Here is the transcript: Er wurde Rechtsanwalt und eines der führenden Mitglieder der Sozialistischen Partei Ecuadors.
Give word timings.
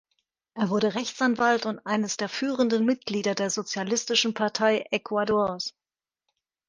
Er 0.55 0.71
wurde 0.71 0.95
Rechtsanwalt 0.95 1.67
und 1.67 1.85
eines 1.85 2.17
der 2.17 2.27
führenden 2.27 2.85
Mitglieder 2.87 3.35
der 3.35 3.51
Sozialistischen 3.51 4.33
Partei 4.33 4.83
Ecuadors. 4.89 5.75